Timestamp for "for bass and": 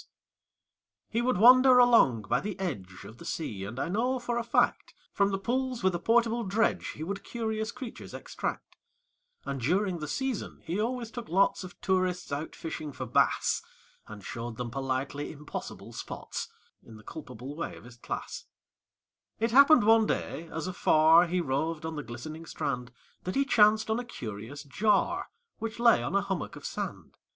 12.91-14.23